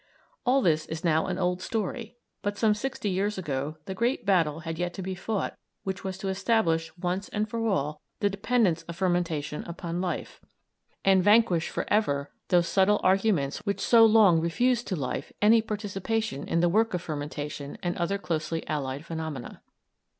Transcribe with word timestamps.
All 0.47 0.63
this 0.63 0.87
is 0.87 1.03
now 1.03 1.27
an 1.27 1.37
old 1.37 1.61
story, 1.61 2.15
but 2.41 2.57
some 2.57 2.73
sixty 2.73 3.07
years 3.07 3.37
ago 3.37 3.77
the 3.85 3.93
great 3.93 4.25
battle 4.25 4.61
had 4.61 4.79
yet 4.79 4.95
to 4.95 5.03
be 5.03 5.13
fought 5.13 5.55
which 5.83 6.03
was 6.03 6.17
to 6.17 6.27
establish 6.27 6.91
once 6.97 7.29
and 7.29 7.47
for 7.47 7.63
all 7.67 8.01
the 8.19 8.27
dependence 8.27 8.81
of 8.87 8.95
fermentation 8.95 9.63
upon 9.65 10.01
life, 10.01 10.41
and 11.05 11.23
vanquish 11.23 11.69
for 11.69 11.85
ever 11.89 12.31
those 12.47 12.67
subtle 12.67 12.99
arguments 13.03 13.59
which 13.59 13.79
so 13.79 14.03
long 14.03 14.41
refused 14.41 14.87
to 14.87 14.95
life 14.95 15.31
any 15.39 15.61
participation 15.61 16.47
in 16.47 16.61
the 16.61 16.67
work 16.69 16.95
of 16.95 17.01
fermentation 17.03 17.77
and 17.83 17.95
other 17.99 18.17
closely 18.17 18.67
allied 18.67 19.05
phenomena. 19.05 19.61